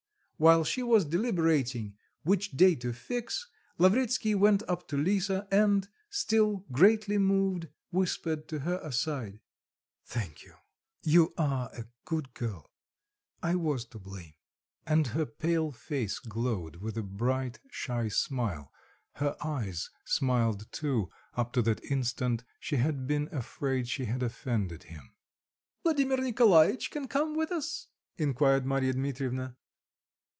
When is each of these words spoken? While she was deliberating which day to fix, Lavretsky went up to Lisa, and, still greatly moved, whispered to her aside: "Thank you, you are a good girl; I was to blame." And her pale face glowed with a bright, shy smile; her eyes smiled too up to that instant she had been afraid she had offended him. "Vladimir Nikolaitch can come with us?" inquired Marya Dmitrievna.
While 0.37 0.63
she 0.63 0.81
was 0.81 1.05
deliberating 1.05 1.97
which 2.23 2.53
day 2.53 2.73
to 2.77 2.93
fix, 2.93 3.47
Lavretsky 3.77 4.33
went 4.33 4.63
up 4.67 4.87
to 4.87 4.97
Lisa, 4.97 5.47
and, 5.51 5.87
still 6.09 6.65
greatly 6.71 7.19
moved, 7.19 7.67
whispered 7.91 8.47
to 8.47 8.61
her 8.61 8.79
aside: 8.81 9.39
"Thank 10.03 10.43
you, 10.43 10.55
you 11.03 11.35
are 11.37 11.69
a 11.75 11.85
good 12.05 12.33
girl; 12.33 12.65
I 13.43 13.53
was 13.53 13.85
to 13.89 13.99
blame." 13.99 14.33
And 14.87 15.05
her 15.13 15.27
pale 15.27 15.71
face 15.71 16.17
glowed 16.17 16.77
with 16.77 16.97
a 16.97 17.03
bright, 17.03 17.59
shy 17.69 18.07
smile; 18.07 18.73
her 19.17 19.37
eyes 19.41 19.91
smiled 20.05 20.71
too 20.71 21.11
up 21.37 21.53
to 21.53 21.61
that 21.61 21.83
instant 21.83 22.43
she 22.59 22.77
had 22.77 23.05
been 23.05 23.29
afraid 23.31 23.87
she 23.87 24.05
had 24.05 24.23
offended 24.23 24.85
him. 24.85 25.11
"Vladimir 25.83 26.17
Nikolaitch 26.17 26.89
can 26.89 27.07
come 27.07 27.35
with 27.35 27.51
us?" 27.51 27.89
inquired 28.17 28.65
Marya 28.65 28.93
Dmitrievna. 28.93 29.55